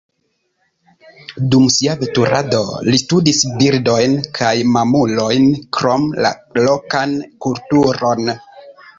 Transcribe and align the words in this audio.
Dum 1.55 1.65
sia 1.73 1.91
veturado 2.03 2.61
li 2.87 2.99
studis 3.01 3.41
birdojn 3.59 4.15
kaj 4.39 4.53
mamulojn 4.77 5.45
krom 5.79 6.07
la 6.27 6.31
lokan 6.69 7.13
kulturon. 7.47 8.33